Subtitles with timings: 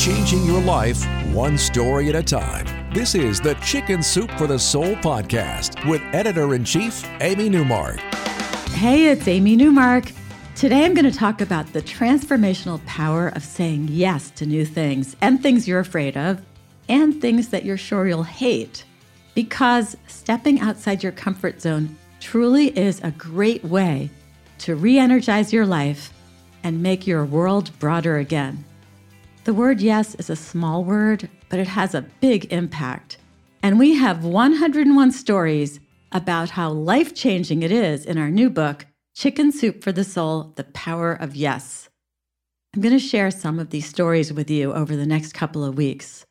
[0.00, 1.04] Changing your life
[1.34, 2.64] one story at a time.
[2.94, 7.98] This is the Chicken Soup for the Soul podcast with editor in chief, Amy Newmark.
[8.70, 10.10] Hey, it's Amy Newmark.
[10.56, 15.16] Today I'm going to talk about the transformational power of saying yes to new things
[15.20, 16.40] and things you're afraid of
[16.88, 18.84] and things that you're sure you'll hate.
[19.34, 24.08] Because stepping outside your comfort zone truly is a great way
[24.60, 26.10] to re energize your life
[26.64, 28.64] and make your world broader again.
[29.50, 33.18] The word yes is a small word, but it has a big impact.
[33.64, 35.80] And we have 101 stories
[36.12, 40.52] about how life changing it is in our new book, Chicken Soup for the Soul
[40.54, 41.88] The Power of Yes.
[42.72, 45.76] I'm going to share some of these stories with you over the next couple of
[45.76, 46.24] weeks.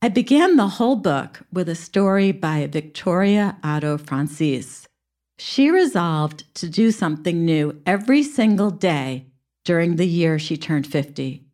[0.00, 4.88] I began the whole book with a story by Victoria Otto Francis.
[5.38, 9.26] She resolved to do something new every single day
[9.66, 11.44] during the year she turned 50.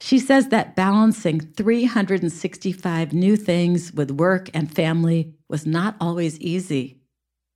[0.00, 7.00] She says that balancing 365 new things with work and family was not always easy.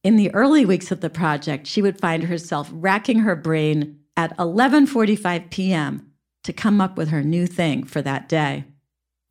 [0.02, 4.36] In the early weeks of the project, she would find herself racking her brain at
[4.36, 6.12] 11:45 p.m.
[6.44, 8.64] to come up with her new thing for that day.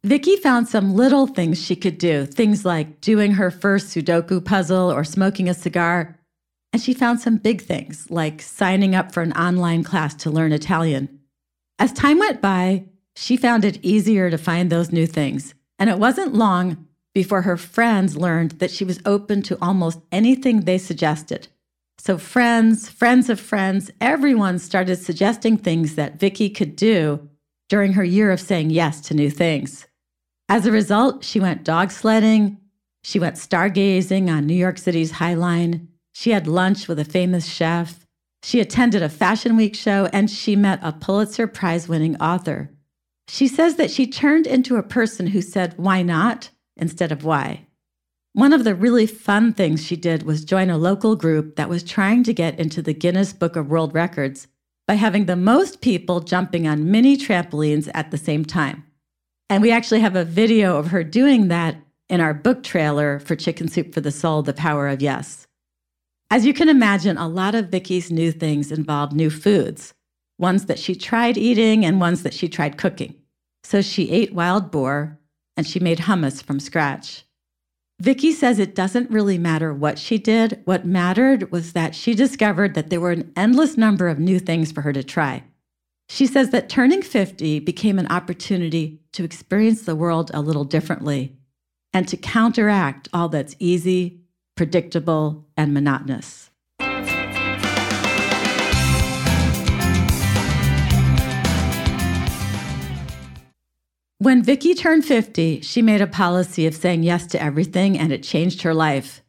[0.04, 4.92] Vicky found some little things she could do, things like doing her first Sudoku puzzle
[4.92, 6.20] or smoking a cigar.
[6.74, 10.52] And she found some big things, like signing up for an online class to learn
[10.52, 11.20] Italian.
[11.78, 15.54] As time went by, she found it easier to find those new things.
[15.80, 20.62] And it wasn't long before her friends learned that she was open to almost anything
[20.62, 21.48] they suggested.
[22.00, 27.30] So friends, friends of friends, everyone started suggesting things that Vicki could do
[27.70, 29.88] during her year of saying yes to new things.
[30.50, 32.58] As a result, she went dog sledding,
[33.04, 37.46] she went stargazing on New York City's High Line, she had lunch with a famous
[37.46, 38.06] chef,
[38.44, 42.70] she attended a Fashion Week show, and she met a Pulitzer Prize winning author.
[43.28, 46.50] She says that she turned into a person who said, Why not?
[46.76, 47.68] instead of why.
[48.34, 51.84] One of the really fun things she did was join a local group that was
[51.84, 54.48] trying to get into the Guinness Book of World Records
[54.88, 58.84] by having the most people jumping on mini trampolines at the same time.
[59.50, 61.78] And we actually have a video of her doing that
[62.10, 65.46] in our book trailer for Chicken Soup for the Soul The Power of Yes.
[66.32, 69.94] As you can imagine, a lot of Vicki's new things involved new foods
[70.38, 73.16] ones that she tried eating and ones that she tried cooking.
[73.64, 75.20] So she ate wild boar
[75.56, 77.24] and she made hummus from scratch.
[78.00, 80.62] Vicki says it doesn't really matter what she did.
[80.66, 84.72] What mattered was that she discovered that there were an endless number of new things
[84.72, 85.44] for her to try.
[86.10, 91.38] She says that turning 50 became an opportunity to experience the world a little differently
[91.94, 94.20] and to counteract all that's easy,
[94.56, 96.50] predictable, and monotonous.
[104.24, 108.24] When Vicki turned 50, she made a policy of saying yes to everything, and it
[108.24, 109.22] changed her life.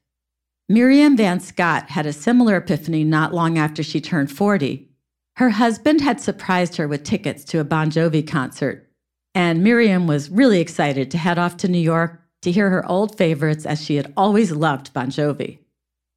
[0.68, 4.88] Miriam Van Scott had a similar epiphany not long after she turned 40.
[5.34, 8.88] Her husband had surprised her with tickets to a Bon Jovi concert,
[9.34, 13.18] and Miriam was really excited to head off to New York to hear her old
[13.18, 15.58] favorites as she had always loved Bon Jovi.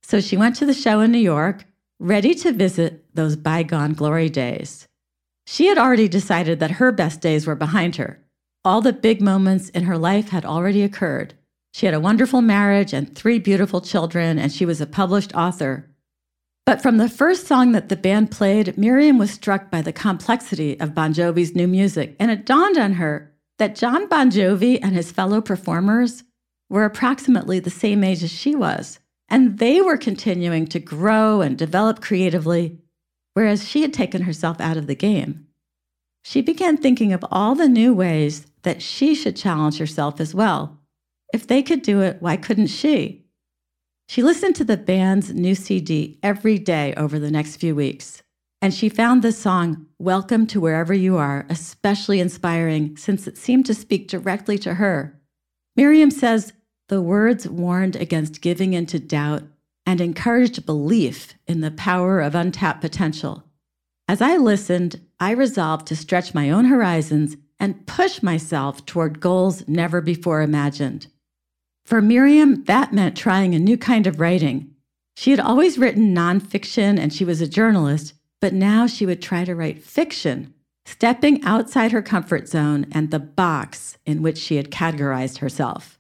[0.04, 1.66] So she went to the show in New York,
[2.00, 4.88] ready to visit those bygone glory days.
[5.48, 8.20] She had already decided that her best days were behind her.
[8.68, 11.34] All the big moments in her life had already occurred.
[11.74, 15.90] She had a wonderful marriage and three beautiful children, and she was a published author.
[16.66, 20.78] But from the first song that the band played, Miriam was struck by the complexity
[20.82, 24.94] of Bon Jovi's new music, and it dawned on her that John Bon Jovi and
[24.94, 26.26] his fellow performers
[26.70, 29.00] were approximately the same age as she was,
[29.30, 32.80] and they were continuing to grow and develop creatively,
[33.34, 35.47] whereas she had taken herself out of the game
[36.30, 40.78] she began thinking of all the new ways that she should challenge herself as well.
[41.34, 43.24] If they could do it, why couldn't she?
[44.10, 48.24] She listened to the band's new CD every day over the next few weeks,
[48.62, 53.66] and she found the song Welcome to Wherever You Are especially inspiring since it seemed
[53.68, 55.18] to speak directly to her.
[55.78, 56.52] Miriam says
[56.90, 59.44] the words warned against giving in to doubt
[59.86, 63.47] and encouraged belief in the power of untapped potential.
[64.08, 69.68] As I listened, I resolved to stretch my own horizons and push myself toward goals
[69.68, 71.08] never before imagined.
[71.86, 74.74] For Miriam, that meant trying a new kind of writing.
[75.16, 79.44] She had always written nonfiction and she was a journalist, but now she would try
[79.44, 80.54] to write fiction,
[80.86, 86.00] stepping outside her comfort zone and the box in which she had categorized herself.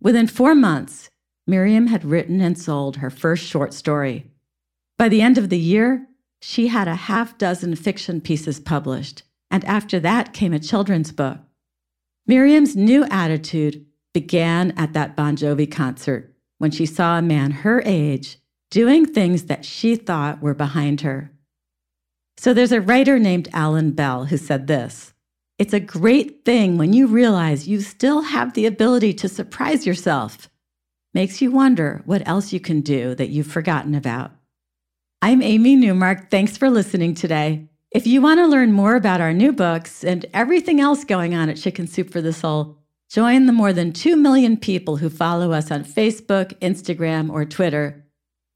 [0.00, 1.10] Within four months,
[1.46, 4.26] Miriam had written and sold her first short story.
[4.98, 6.06] By the end of the year,
[6.40, 11.38] she had a half dozen fiction pieces published, and after that came a children's book.
[12.26, 17.82] Miriam's new attitude began at that Bon Jovi concert when she saw a man her
[17.84, 18.38] age
[18.70, 21.32] doing things that she thought were behind her.
[22.36, 25.12] So there's a writer named Alan Ball who said this
[25.58, 30.48] It's a great thing when you realize you still have the ability to surprise yourself
[31.12, 34.32] makes you wonder what else you can do that you've forgotten about.
[35.22, 36.30] I'm Amy Newmark.
[36.30, 37.68] Thanks for listening today.
[37.90, 41.50] If you want to learn more about our new books and everything else going on
[41.50, 42.78] at Chicken Soup for the Soul,
[43.10, 48.02] join the more than 2 million people who follow us on Facebook, Instagram, or Twitter,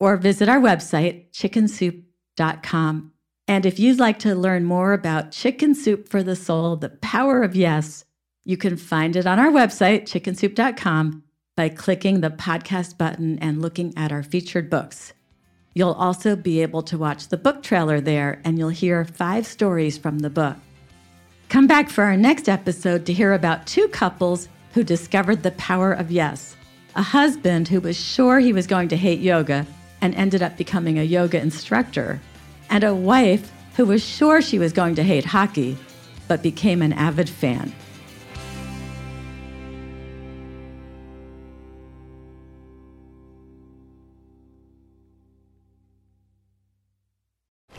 [0.00, 3.12] or visit our website, chickensoup.com.
[3.46, 7.42] And if you'd like to learn more about Chicken Soup for the Soul, the power
[7.42, 8.06] of yes,
[8.42, 11.24] you can find it on our website, chickensoup.com
[11.58, 15.12] by clicking the podcast button and looking at our featured books.
[15.74, 19.98] You'll also be able to watch the book trailer there, and you'll hear five stories
[19.98, 20.56] from the book.
[21.48, 25.92] Come back for our next episode to hear about two couples who discovered the power
[25.92, 26.56] of yes.
[26.94, 29.66] A husband who was sure he was going to hate yoga
[30.00, 32.20] and ended up becoming a yoga instructor,
[32.70, 35.76] and a wife who was sure she was going to hate hockey
[36.28, 37.72] but became an avid fan.